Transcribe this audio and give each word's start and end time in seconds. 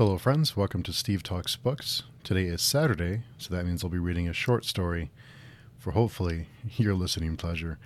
Hello, 0.00 0.16
friends. 0.16 0.56
Welcome 0.56 0.82
to 0.84 0.94
Steve 0.94 1.22
Talks 1.22 1.56
Books. 1.56 2.04
Today 2.24 2.44
is 2.44 2.62
Saturday, 2.62 3.24
so 3.36 3.54
that 3.54 3.66
means 3.66 3.84
I'll 3.84 3.90
be 3.90 3.98
reading 3.98 4.28
a 4.28 4.32
short 4.32 4.64
story 4.64 5.10
for 5.76 5.90
hopefully 5.90 6.46
your 6.78 6.94
listening 6.94 7.36
pleasure. 7.36 7.78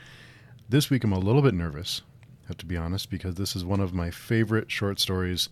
This 0.68 0.90
week 0.90 1.02
I'm 1.02 1.12
a 1.12 1.18
little 1.18 1.42
bit 1.42 1.54
nervous, 1.54 2.02
have 2.46 2.56
to 2.58 2.66
be 2.66 2.76
honest, 2.76 3.10
because 3.10 3.34
this 3.34 3.56
is 3.56 3.64
one 3.64 3.80
of 3.80 3.92
my 3.92 4.12
favorite 4.12 4.70
short 4.70 5.00
stories. 5.00 5.48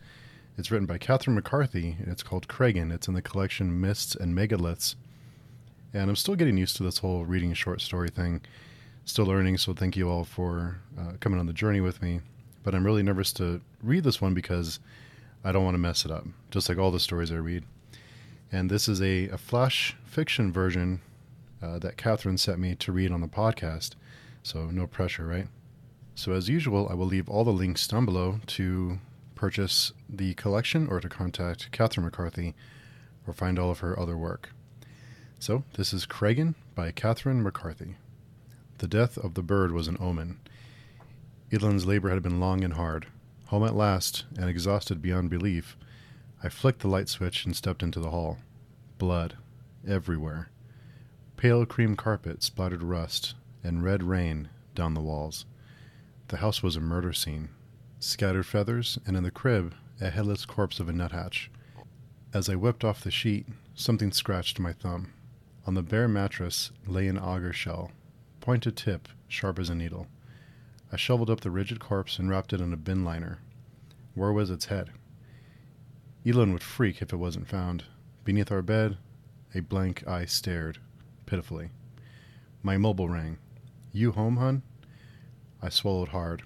It's 0.56 0.70
written 0.70 0.86
by 0.86 0.98
Catherine 0.98 1.34
McCarthy, 1.34 1.96
and 1.98 2.06
it's 2.06 2.22
called 2.22 2.46
Kragen. 2.46 2.92
It's 2.92 3.08
in 3.08 3.14
the 3.14 3.22
collection 3.22 3.80
Mists 3.80 4.14
and 4.14 4.32
Megaliths. 4.32 4.94
And 5.92 6.08
I'm 6.08 6.14
still 6.14 6.36
getting 6.36 6.58
used 6.58 6.76
to 6.76 6.84
this 6.84 6.98
whole 6.98 7.24
reading 7.24 7.54
short 7.54 7.80
story 7.80 8.08
thing. 8.08 8.40
Still 9.04 9.26
learning, 9.26 9.58
so 9.58 9.74
thank 9.74 9.96
you 9.96 10.08
all 10.08 10.22
for 10.22 10.78
uh, 10.96 11.14
coming 11.18 11.40
on 11.40 11.46
the 11.46 11.52
journey 11.52 11.80
with 11.80 12.00
me. 12.00 12.20
But 12.62 12.76
I'm 12.76 12.86
really 12.86 13.02
nervous 13.02 13.32
to 13.32 13.60
read 13.82 14.04
this 14.04 14.20
one 14.20 14.32
because 14.32 14.78
I 15.44 15.52
don't 15.52 15.64
want 15.64 15.74
to 15.74 15.78
mess 15.78 16.04
it 16.04 16.10
up, 16.10 16.24
just 16.50 16.68
like 16.68 16.78
all 16.78 16.90
the 16.90 17.00
stories 17.00 17.32
I 17.32 17.36
read. 17.36 17.64
And 18.50 18.70
this 18.70 18.88
is 18.88 19.00
a, 19.00 19.28
a 19.28 19.38
flash 19.38 19.96
fiction 20.04 20.52
version 20.52 21.00
uh, 21.62 21.78
that 21.78 21.96
Catherine 21.96 22.38
sent 22.38 22.58
me 22.58 22.74
to 22.76 22.92
read 22.92 23.10
on 23.10 23.20
the 23.20 23.28
podcast. 23.28 23.92
So 24.42 24.66
no 24.66 24.86
pressure, 24.86 25.26
right? 25.26 25.48
So 26.14 26.32
as 26.32 26.48
usual, 26.48 26.88
I 26.90 26.94
will 26.94 27.06
leave 27.06 27.28
all 27.28 27.44
the 27.44 27.52
links 27.52 27.86
down 27.88 28.04
below 28.04 28.40
to 28.48 28.98
purchase 29.34 29.92
the 30.08 30.34
collection 30.34 30.86
or 30.86 31.00
to 31.00 31.08
contact 31.08 31.72
Catherine 31.72 32.04
McCarthy 32.04 32.54
or 33.26 33.32
find 33.32 33.58
all 33.58 33.70
of 33.70 33.78
her 33.80 33.98
other 33.98 34.16
work. 34.16 34.50
So 35.38 35.64
this 35.74 35.92
is 35.92 36.06
Kragen 36.06 36.54
by 36.74 36.92
Catherine 36.92 37.42
McCarthy. 37.42 37.96
The 38.78 38.86
death 38.86 39.16
of 39.16 39.34
the 39.34 39.42
bird 39.42 39.72
was 39.72 39.88
an 39.88 39.96
omen. 39.98 40.38
Elan's 41.50 41.86
labor 41.86 42.10
had 42.10 42.22
been 42.22 42.40
long 42.40 42.62
and 42.62 42.74
hard. 42.74 43.06
Home 43.52 43.64
at 43.64 43.76
last, 43.76 44.24
and 44.38 44.48
exhausted 44.48 45.02
beyond 45.02 45.28
belief, 45.28 45.76
I 46.42 46.48
flicked 46.48 46.80
the 46.80 46.88
light 46.88 47.10
switch 47.10 47.44
and 47.44 47.54
stepped 47.54 47.82
into 47.82 48.00
the 48.00 48.08
hall. 48.08 48.38
Blood. 48.96 49.36
Everywhere. 49.86 50.48
Pale 51.36 51.66
cream 51.66 51.94
carpet 51.94 52.42
splattered 52.42 52.82
rust, 52.82 53.34
and 53.62 53.84
red 53.84 54.04
rain 54.04 54.48
down 54.74 54.94
the 54.94 55.02
walls. 55.02 55.44
The 56.28 56.38
house 56.38 56.62
was 56.62 56.76
a 56.76 56.80
murder 56.80 57.12
scene. 57.12 57.50
Scattered 58.00 58.46
feathers, 58.46 58.98
and 59.06 59.18
in 59.18 59.22
the 59.22 59.30
crib, 59.30 59.74
a 60.00 60.08
headless 60.08 60.46
corpse 60.46 60.80
of 60.80 60.88
a 60.88 60.92
nuthatch. 60.94 61.50
As 62.32 62.48
I 62.48 62.54
whipped 62.54 62.84
off 62.84 63.04
the 63.04 63.10
sheet, 63.10 63.46
something 63.74 64.12
scratched 64.12 64.60
my 64.60 64.72
thumb. 64.72 65.12
On 65.66 65.74
the 65.74 65.82
bare 65.82 66.08
mattress 66.08 66.70
lay 66.86 67.06
an 67.06 67.18
auger 67.18 67.52
shell, 67.52 67.90
pointed 68.40 68.78
tip, 68.78 69.10
sharp 69.28 69.58
as 69.58 69.68
a 69.68 69.74
needle. 69.74 70.06
I 70.92 70.96
shoveled 70.96 71.30
up 71.30 71.40
the 71.40 71.50
rigid 71.50 71.80
corpse 71.80 72.18
and 72.18 72.28
wrapped 72.28 72.52
it 72.52 72.60
in 72.60 72.72
a 72.72 72.76
bin 72.76 73.02
liner. 73.02 73.38
Where 74.14 74.32
was 74.32 74.50
its 74.50 74.66
head? 74.66 74.90
Elon 76.26 76.52
would 76.52 76.62
freak 76.62 77.00
if 77.00 77.14
it 77.14 77.16
wasn't 77.16 77.48
found. 77.48 77.84
Beneath 78.24 78.52
our 78.52 78.60
bed, 78.60 78.98
a 79.54 79.60
blank 79.60 80.06
eye 80.06 80.26
stared, 80.26 80.78
pitifully. 81.24 81.70
My 82.62 82.76
mobile 82.76 83.08
rang. 83.08 83.38
You 83.92 84.12
home, 84.12 84.36
hun? 84.36 84.62
I 85.62 85.70
swallowed 85.70 86.08
hard. 86.08 86.42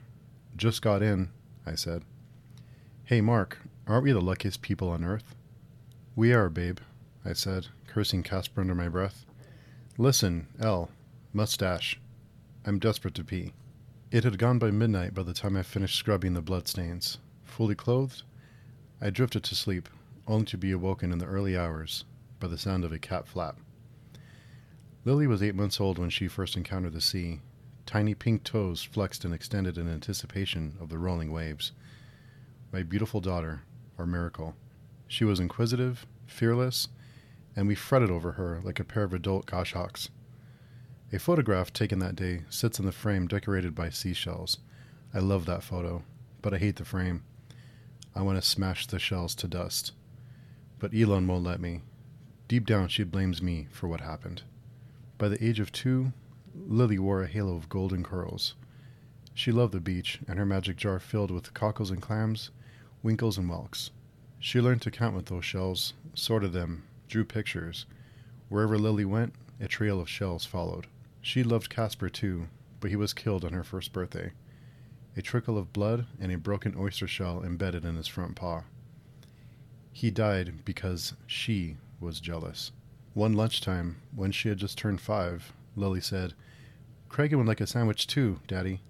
Just 0.57 0.81
got 0.81 1.03
in, 1.03 1.31
I 1.67 1.75
said. 1.75 2.05
Hey, 3.05 3.21
Mark, 3.21 3.59
aren't 3.87 4.05
we 4.05 4.13
the 4.13 4.21
luckiest 4.21 4.63
people 4.63 4.89
on 4.89 5.05
earth? 5.05 5.35
We 6.15 6.33
are, 6.33 6.49
babe, 6.49 6.79
I 7.25 7.33
said, 7.33 7.67
cursing 7.89 8.23
Casper 8.23 8.61
under 8.61 8.75
my 8.75 8.89
breath. 8.89 9.27
Listen, 9.99 10.47
L, 10.61 10.91
mustache. 11.33 12.01
I'm 12.65 12.79
desperate 12.79 13.15
to 13.15 13.25
pee. 13.25 13.53
It 14.13 14.23
had 14.23 14.39
gone 14.39 14.61
by 14.61 14.71
midnight 14.71 15.15
by 15.15 15.25
the 15.25 15.35
time 15.35 15.57
I 15.57 15.65
finished 15.65 15.99
scrubbing 15.99 16.35
the 16.35 16.41
bloodstains. 16.41 17.19
Fully 17.43 17.75
clothed, 17.75 18.23
I 19.01 19.11
drifted 19.11 19.43
to 19.43 19.57
sleep, 19.57 19.89
only 20.29 20.47
to 20.47 20.57
be 20.57 20.71
awoken 20.71 21.11
in 21.11 21.19
the 21.19 21.27
early 21.27 21.57
hours 21.57 22.05
by 22.39 22.47
the 22.47 22.57
sound 22.57 22.85
of 22.85 22.93
a 22.93 23.01
cat 23.01 23.27
flap. 23.27 23.59
Lily 25.05 25.27
was 25.27 25.43
eight 25.43 25.57
months 25.57 25.81
old 25.81 25.99
when 25.99 26.11
she 26.11 26.29
first 26.29 26.57
encountered 26.57 26.93
the 26.93 27.01
sea. 27.01 27.41
Tiny 27.85 28.15
pink 28.15 28.45
toes 28.45 28.81
flexed 28.81 29.25
and 29.25 29.35
extended 29.35 29.77
in 29.77 29.89
anticipation 29.89 30.77
of 30.81 30.89
the 30.89 30.99
rolling 30.99 31.33
waves. 31.33 31.73
My 32.73 32.85
beautiful 32.85 33.21
daughter, 33.21 33.63
our 33.99 34.07
miracle. 34.07 34.55
She 35.09 35.25
was 35.25 35.41
inquisitive, 35.41 36.07
fearless, 36.27 36.87
and 37.57 37.67
we 37.67 37.75
fretted 37.75 38.11
over 38.13 38.33
her 38.33 38.61
like 38.63 38.79
a 38.79 38.85
pair 38.85 39.03
of 39.03 39.13
adult 39.13 39.47
goshawks. 39.47 40.11
A 41.13 41.21
photograph 41.21 41.73
taken 41.73 42.01
that 42.01 42.17
day 42.17 42.43
sits 42.51 42.81
in 42.81 42.85
the 42.85 42.91
frame 42.91 43.29
decorated 43.29 43.77
by 43.77 43.91
seashells. 43.91 44.59
I 45.15 45.21
love 45.21 45.47
that 45.47 45.63
photo, 45.63 46.03
but 46.43 46.53
I 46.53 46.59
hate 46.59 46.77
the 46.77 46.85
frame. 46.85 47.23
I 48.13 48.23
want 48.23 48.43
to 48.43 48.49
smash 48.49 48.89
the 48.89 48.99
shells 48.99 49.37
to 49.37 49.47
dust. 49.47 49.93
But 50.81 50.93
Elon 50.93 51.29
won't 51.29 51.45
let 51.45 51.61
me. 51.61 51.83
Deep 52.49 52.67
down, 52.67 52.89
she 52.89 53.05
blames 53.05 53.41
me 53.41 53.69
for 53.71 53.87
what 53.87 54.01
happened. 54.01 54.43
By 55.17 55.29
the 55.29 55.43
age 55.43 55.61
of 55.61 55.71
two, 55.71 56.13
Lily 56.55 56.99
wore 56.99 57.23
a 57.23 57.29
halo 57.29 57.55
of 57.55 57.69
golden 57.69 58.03
curls. 58.03 58.55
She 59.33 59.53
loved 59.53 59.75
the 59.75 59.81
beach 59.81 60.19
and 60.27 60.41
her 60.41 60.47
magic 60.47 60.77
jar 60.77 60.99
filled 60.99 61.31
with 61.31 61.55
cockles 61.55 61.93
and 61.93 62.03
clams, 62.03 62.51
winkles 63.05 63.39
and 63.39 63.49
whelks. 63.49 63.91
She 64.41 64.61
learned 64.61 64.83
to 64.83 64.91
count 64.91 65.15
with 65.15 65.27
those 65.27 65.45
shells, 65.45 65.95
sorted 66.15 66.53
them, 66.53 66.83
drew 67.07 67.25
pictures. 67.25 67.87
Wherever 68.49 68.77
Lily 68.77 69.05
went, 69.05 69.35
a 69.61 69.69
trail 69.69 70.01
of 70.01 70.09
shells 70.09 70.45
followed. 70.45 70.89
She 71.27 71.43
loved 71.43 71.71
Casper 71.71 72.09
too, 72.09 72.47
but 72.79 72.91
he 72.91 72.95
was 72.95 73.13
killed 73.13 73.45
on 73.45 73.53
her 73.53 73.65
first 73.65 73.93
birthday. 73.93 74.31
A 75.17 75.23
trickle 75.23 75.59
of 75.59 75.73
blood 75.73 76.07
and 76.21 76.31
a 76.31 76.39
broken 76.39 76.77
oyster 76.79 77.09
shell 77.09 77.43
embedded 77.43 77.85
in 77.85 77.97
his 77.97 78.07
front 78.07 78.37
paw. 78.37 78.63
He 79.93 80.13
died 80.13 80.65
because 80.65 81.15
she 81.27 81.79
was 81.99 82.21
jealous. 82.21 82.71
One 83.13 83.33
lunchtime, 83.33 83.97
when 84.15 84.31
she 84.31 84.49
had 84.49 84.59
just 84.59 84.79
turned 84.79 85.01
five, 85.01 85.53
Lily 85.75 86.01
said, 86.01 86.35
Kragen 87.09 87.39
would 87.39 87.49
like 87.49 87.61
a 87.61 87.67
sandwich 87.67 88.07
too, 88.07 88.39
Daddy. 88.47 88.83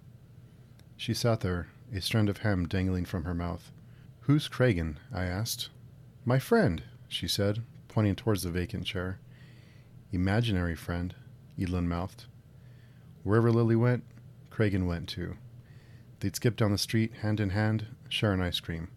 She 0.98 1.14
sat 1.14 1.40
there, 1.40 1.68
a 1.90 2.02
strand 2.02 2.28
of 2.28 2.38
hem 2.38 2.68
dangling 2.68 3.06
from 3.06 3.24
her 3.24 3.34
mouth. 3.34 3.72
Who's 4.20 4.46
Kragen? 4.46 4.96
I 5.10 5.24
asked. 5.24 5.70
My 6.26 6.38
friend, 6.38 6.82
she 7.08 7.28
said, 7.28 7.62
pointing 7.88 8.14
towards 8.14 8.42
the 8.42 8.50
vacant 8.50 8.84
chair. 8.84 9.20
Imaginary 10.12 10.74
friend, 10.76 11.14
Elon 11.60 11.88
mouthed. 11.88 12.26
Wherever 13.22 13.50
Lily 13.50 13.76
went, 13.76 14.04
Kragen 14.50 14.86
went 14.86 15.08
too. 15.08 15.36
They'd 16.20 16.36
skip 16.36 16.56
down 16.56 16.72
the 16.72 16.78
street, 16.78 17.12
hand 17.22 17.40
in 17.40 17.50
hand, 17.50 17.86
share 18.08 18.32
an 18.32 18.40
ice 18.40 18.60
cream. 18.60 18.88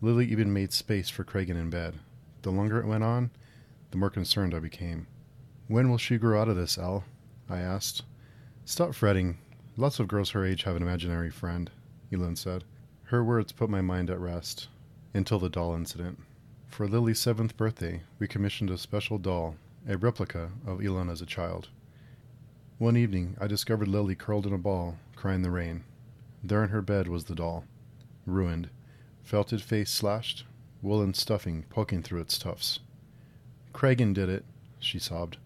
Lily 0.00 0.26
even 0.26 0.52
made 0.52 0.72
space 0.72 1.08
for 1.08 1.24
Kragen 1.24 1.56
in 1.56 1.70
bed. 1.70 1.98
The 2.42 2.50
longer 2.50 2.80
it 2.80 2.86
went 2.86 3.04
on, 3.04 3.30
the 3.90 3.98
more 3.98 4.10
concerned 4.10 4.54
I 4.54 4.58
became. 4.58 5.06
When 5.68 5.88
will 5.88 5.98
she 5.98 6.18
grow 6.18 6.40
out 6.40 6.48
of 6.48 6.56
this, 6.56 6.76
Al? 6.76 7.04
I 7.48 7.58
asked. 7.60 8.02
Stop 8.64 8.94
fretting. 8.94 9.38
Lots 9.76 10.00
of 10.00 10.08
girls 10.08 10.30
her 10.30 10.44
age 10.44 10.64
have 10.64 10.76
an 10.76 10.82
imaginary 10.82 11.30
friend, 11.30 11.70
Elon 12.12 12.36
said. 12.36 12.64
Her 13.04 13.22
words 13.22 13.52
put 13.52 13.70
my 13.70 13.80
mind 13.80 14.10
at 14.10 14.18
rest. 14.18 14.68
Until 15.14 15.38
the 15.38 15.48
doll 15.48 15.74
incident. 15.74 16.18
For 16.66 16.88
Lily's 16.88 17.20
seventh 17.20 17.56
birthday, 17.56 18.02
we 18.18 18.26
commissioned 18.26 18.70
a 18.70 18.78
special 18.78 19.18
doll, 19.18 19.56
a 19.86 19.96
replica 19.96 20.50
of 20.66 20.84
Elon 20.84 21.10
as 21.10 21.20
a 21.20 21.26
child. 21.26 21.68
One 22.82 22.96
evening, 22.96 23.36
I 23.40 23.46
discovered 23.46 23.86
Lily 23.86 24.16
curled 24.16 24.44
in 24.44 24.52
a 24.52 24.58
ball, 24.58 24.98
crying 25.14 25.42
the 25.42 25.52
rain. 25.52 25.84
There 26.42 26.64
in 26.64 26.70
her 26.70 26.82
bed 26.82 27.06
was 27.06 27.26
the 27.26 27.34
doll, 27.36 27.64
ruined, 28.26 28.70
felted 29.22 29.62
face 29.62 29.88
slashed, 29.88 30.44
woolen 30.82 31.14
stuffing 31.14 31.64
poking 31.70 32.02
through 32.02 32.22
its 32.22 32.36
tufts. 32.36 32.80
Kragen 33.72 34.12
did 34.12 34.28
it, 34.28 34.44
she 34.80 34.98
sobbed. 34.98 35.36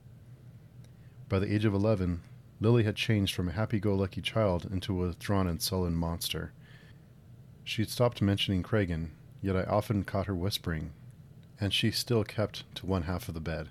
By 1.28 1.38
the 1.38 1.54
age 1.54 1.66
of 1.66 1.74
eleven, 1.74 2.22
Lily 2.58 2.84
had 2.84 2.96
changed 2.96 3.34
from 3.34 3.50
a 3.50 3.52
happy 3.52 3.80
go 3.80 3.94
lucky 3.94 4.22
child 4.22 4.64
into 4.64 4.94
a 4.94 5.08
withdrawn 5.08 5.46
and 5.46 5.60
sullen 5.60 5.94
monster. 5.94 6.54
She 7.64 7.82
had 7.82 7.90
stopped 7.90 8.22
mentioning 8.22 8.62
Kragen, 8.62 9.10
yet 9.42 9.56
I 9.56 9.64
often 9.64 10.04
caught 10.04 10.24
her 10.24 10.34
whispering, 10.34 10.94
and 11.60 11.74
she 11.74 11.90
still 11.90 12.24
kept 12.24 12.64
to 12.76 12.86
one 12.86 13.02
half 13.02 13.28
of 13.28 13.34
the 13.34 13.40
bed. 13.40 13.68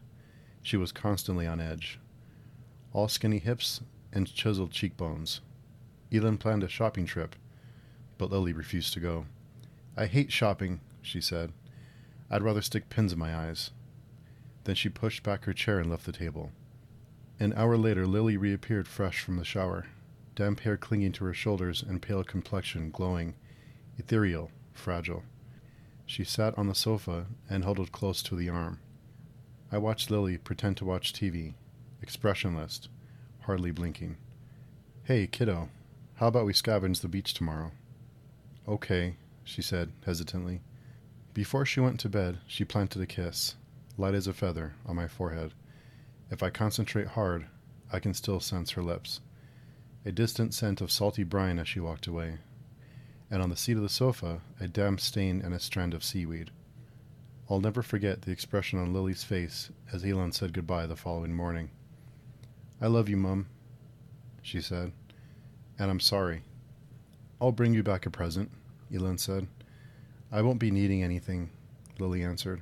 She 0.61 0.77
was 0.77 0.91
constantly 0.91 1.47
on 1.47 1.59
edge, 1.59 1.99
all 2.95 3.09
skinny 3.09 3.39
hips 3.39 3.81
and 4.13 4.33
chiseled 4.33 4.71
cheekbones. 4.71 5.41
Elon 6.13 6.37
planned 6.37 6.63
a 6.63 6.69
shopping 6.69 7.05
trip, 7.05 7.35
but 8.17 8.31
Lily 8.31 8.53
refused 8.53 8.93
to 8.93 9.01
go. 9.01 9.25
I 9.97 10.05
hate 10.05 10.31
shopping, 10.31 10.79
she 11.01 11.19
said. 11.19 11.51
I'd 12.31 12.41
rather 12.41 12.61
stick 12.61 12.89
pins 12.89 13.11
in 13.11 13.19
my 13.19 13.35
eyes. 13.35 13.71
Then 14.63 14.75
she 14.75 14.87
pushed 14.87 15.23
back 15.23 15.43
her 15.43 15.51
chair 15.51 15.79
and 15.79 15.89
left 15.89 16.05
the 16.05 16.13
table. 16.13 16.53
An 17.37 17.53
hour 17.57 17.75
later, 17.75 18.07
Lily 18.07 18.37
reappeared 18.37 18.87
fresh 18.87 19.19
from 19.19 19.35
the 19.35 19.43
shower, 19.43 19.87
damp 20.33 20.61
hair 20.61 20.77
clinging 20.77 21.11
to 21.13 21.25
her 21.25 21.33
shoulders 21.33 21.83
and 21.85 22.01
pale 22.01 22.23
complexion 22.23 22.91
glowing, 22.91 23.35
ethereal, 23.97 24.51
fragile. 24.71 25.23
She 26.05 26.23
sat 26.23 26.57
on 26.57 26.67
the 26.67 26.75
sofa 26.75 27.25
and 27.49 27.65
huddled 27.65 27.91
close 27.91 28.23
to 28.23 28.37
the 28.37 28.47
arm. 28.47 28.79
I 29.69 29.79
watched 29.79 30.09
Lily 30.09 30.37
pretend 30.37 30.77
to 30.77 30.85
watch 30.85 31.11
TV, 31.11 31.55
expressionless, 32.05 32.87
hardly 33.41 33.71
blinking. 33.71 34.15
Hey, 35.05 35.25
kiddo, 35.25 35.69
how 36.17 36.27
about 36.27 36.45
we 36.45 36.53
scavenge 36.53 37.01
the 37.01 37.07
beach 37.07 37.33
tomorrow? 37.33 37.71
Okay, 38.67 39.15
she 39.43 39.63
said 39.63 39.91
hesitantly. 40.05 40.61
Before 41.33 41.65
she 41.65 41.79
went 41.79 41.99
to 42.01 42.09
bed, 42.09 42.37
she 42.45 42.63
planted 42.63 43.01
a 43.01 43.07
kiss, 43.07 43.55
light 43.97 44.13
as 44.13 44.27
a 44.27 44.33
feather, 44.33 44.75
on 44.85 44.95
my 44.95 45.07
forehead. 45.07 45.55
If 46.29 46.43
I 46.43 46.51
concentrate 46.51 47.07
hard, 47.07 47.47
I 47.91 47.97
can 47.97 48.13
still 48.13 48.39
sense 48.39 48.71
her 48.71 48.83
lips. 48.83 49.21
A 50.05 50.11
distant 50.11 50.53
scent 50.53 50.81
of 50.81 50.91
salty 50.91 51.23
brine 51.23 51.57
as 51.57 51.67
she 51.67 51.79
walked 51.79 52.05
away, 52.05 52.37
and 53.31 53.41
on 53.41 53.49
the 53.49 53.55
seat 53.55 53.77
of 53.77 53.81
the 53.81 53.89
sofa, 53.89 54.41
a 54.59 54.67
damp 54.67 54.99
stain 54.99 55.41
and 55.41 55.55
a 55.55 55.59
strand 55.59 55.95
of 55.95 56.03
seaweed. 56.03 56.51
I'll 57.49 57.59
never 57.59 57.81
forget 57.81 58.21
the 58.21 58.31
expression 58.31 58.77
on 58.77 58.93
Lily's 58.93 59.23
face 59.23 59.71
as 59.91 60.05
Elon 60.05 60.33
said 60.33 60.53
goodbye 60.53 60.85
the 60.85 60.95
following 60.95 61.33
morning. 61.33 61.71
I 62.81 62.87
love 62.87 63.07
you, 63.07 63.17
Mum, 63.17 63.47
she 64.41 64.59
said, 64.59 64.91
and 65.79 65.89
I'm 65.89 65.99
sorry. 65.99 66.41
I'll 67.39 67.51
bring 67.51 67.73
you 67.73 67.83
back 67.83 68.05
a 68.05 68.09
present, 68.09 68.51
Elon 68.93 69.17
said. 69.17 69.47
I 70.31 70.41
won't 70.41 70.59
be 70.59 70.71
needing 70.71 71.01
anything, 71.01 71.51
Lily 71.99 72.21
answered. 72.21 72.61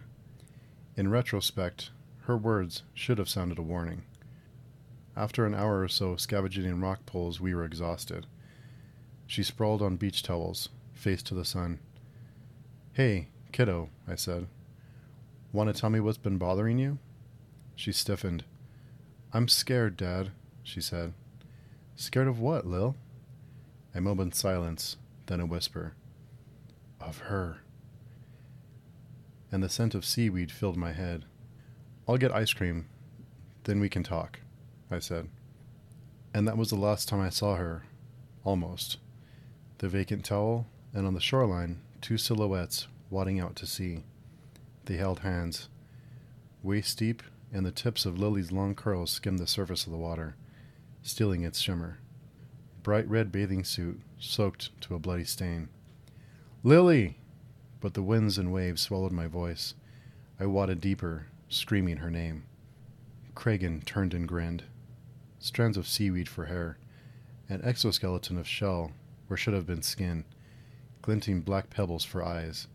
In 0.96 1.10
retrospect, 1.10 1.90
her 2.22 2.38
words 2.38 2.84
should 2.94 3.18
have 3.18 3.28
sounded 3.28 3.58
a 3.58 3.64
warning. 3.64 4.04
After 5.16 5.46
an 5.46 5.56
hour 5.56 5.82
or 5.82 5.88
so 5.88 6.16
scavenging 6.16 6.66
in 6.66 6.82
rock 6.82 7.06
pools, 7.06 7.42
we 7.42 7.56
were 7.56 7.66
exhausted. 7.66 8.28
She 9.26 9.44
sprawled 9.44 9.82
on 9.82 9.98
beach 9.98 10.22
towels, 10.22 10.70
face 10.94 11.24
to 11.24 11.34
the 11.34 11.46
sun. 11.46 11.80
Hey, 12.94 13.30
kiddo, 13.52 13.90
I 14.08 14.16
said. 14.16 14.48
Want 15.52 15.74
to 15.74 15.80
tell 15.80 15.90
me 15.90 16.00
what's 16.00 16.18
been 16.18 16.38
bothering 16.38 16.78
you? 16.78 17.00
She 17.76 17.92
stiffened. 17.92 18.44
I'm 19.36 19.48
scared, 19.48 19.98
Dad, 19.98 20.30
she 20.62 20.80
said. 20.80 21.14
Scared 21.96 22.28
of 22.28 22.40
what, 22.40 22.68
Lil? 22.68 22.96
A 23.96 24.00
moment's 24.00 24.40
silence, 24.40 24.98
then 25.26 25.40
a 25.40 25.46
whisper. 25.46 25.94
Of 27.02 27.18
her. 27.18 27.58
And 29.52 29.64
the 29.64 29.70
scent 29.70 29.96
of 29.96 30.06
seaweed 30.06 30.52
filled 30.52 30.78
my 30.78 30.92
head. 30.92 31.26
I'll 32.08 32.18
get 32.18 32.32
ice 32.32 32.54
cream, 32.54 32.86
then 33.64 33.80
we 33.80 33.90
can 33.90 34.04
talk, 34.04 34.40
I 34.92 35.00
said. 35.00 35.30
And 36.34 36.48
that 36.48 36.58
was 36.58 36.70
the 36.70 36.76
last 36.76 37.10
time 37.10 37.22
I 37.22 37.30
saw 37.30 37.56
her. 37.56 37.86
Almost. 38.44 38.98
The 39.80 39.90
vacant 39.90 40.26
towel, 40.26 40.68
and 40.94 41.08
on 41.08 41.16
the 41.16 41.20
shoreline, 41.20 41.82
two 42.02 42.20
silhouettes 42.20 42.88
wadding 43.10 43.40
out 43.40 43.56
to 43.58 43.66
sea. 43.66 44.04
They 44.86 44.98
held 44.98 45.20
hands. 45.20 45.70
Waist 46.62 47.00
deep, 47.00 47.24
and 47.54 47.66
the 47.66 47.72
tips 47.72 48.06
of 48.06 48.18
Lily's 48.18 48.52
long 48.52 48.74
curls 48.74 49.12
skimmed 49.12 49.38
the 49.38 49.48
surface 49.48 49.86
of 49.86 49.92
the 49.92 49.98
water, 49.98 50.36
stealing 51.04 51.44
its 51.44 51.60
shimmer. 51.60 52.00
Bright 52.82 53.08
red 53.08 53.32
bathing 53.32 53.64
suit, 53.64 54.02
soaked 54.20 54.70
to 54.82 54.96
a 54.96 55.00
bloody 55.00 55.24
stain. 55.24 55.70
Lily! 56.64 57.20
But 57.80 57.94
the 57.94 58.04
winds 58.04 58.38
and 58.38 58.52
waves 58.52 58.82
swallowed 58.82 59.12
my 59.12 59.28
voice. 59.28 59.76
I 60.40 60.48
wadded 60.48 60.82
deeper, 60.82 61.28
screaming 61.48 61.98
her 61.98 62.10
name. 62.10 62.46
Kragen 63.36 63.86
turned 63.86 64.14
and 64.14 64.28
grinned. 64.28 64.64
Strands 65.40 65.78
of 65.78 65.88
seaweed 65.88 66.30
for 66.30 66.46
hair, 66.46 66.78
an 67.50 67.62
exoskeleton 67.64 68.38
of 68.38 68.48
shell 68.48 68.92
where 69.28 69.38
should 69.38 69.54
have 69.54 69.66
been 69.66 69.82
skin, 69.82 70.26
glinting 71.02 71.42
black 71.42 71.70
pebbles 71.70 72.06
for 72.06 72.24
eyes. 72.24 72.68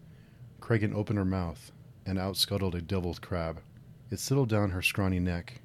Kragen 0.60 0.94
opened 0.94 1.18
her 1.18 1.24
mouth, 1.24 1.72
and 2.04 2.18
out 2.18 2.36
scuttled 2.36 2.74
a 2.74 2.80
deviled 2.80 3.20
crab. 3.20 3.60
It 4.10 4.20
settled 4.20 4.48
down 4.48 4.70
her 4.70 4.80
scrawny 4.80 5.20
neck, 5.20 5.60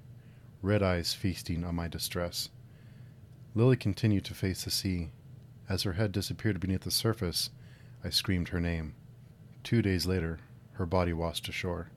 red 0.61 0.83
eyes 0.83 1.13
feasting 1.13 1.63
on 1.63 1.75
my 1.75 1.87
distress. 1.87 2.49
Lily 3.55 3.77
continued 3.77 4.25
to 4.25 4.33
face 4.33 4.63
the 4.63 4.71
sea. 4.71 5.11
As 5.69 5.83
her 5.83 5.93
head 5.93 6.11
disappeared 6.11 6.59
beneath 6.59 6.81
the 6.81 6.91
surface, 6.91 7.51
I 8.03 8.09
screamed 8.09 8.49
her 8.49 8.59
name. 8.59 8.95
Two 9.63 9.81
days 9.81 10.05
later, 10.05 10.39
her 10.73 10.85
body 10.85 11.13
washed 11.13 11.47
ashore. 11.47 11.89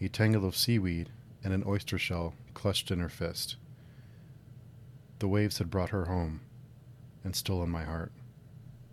A 0.00 0.08
tangle 0.08 0.44
of 0.44 0.56
seaweed 0.56 1.10
and 1.44 1.54
an 1.54 1.62
oyster 1.64 1.98
shell 1.98 2.34
clutched 2.54 2.90
in 2.90 2.98
her 2.98 3.08
fist. 3.08 3.56
The 5.20 5.28
waves 5.28 5.58
had 5.58 5.70
brought 5.70 5.90
her 5.90 6.06
home 6.06 6.40
and 7.22 7.36
stolen 7.36 7.70
my 7.70 7.84
heart. 7.84 8.12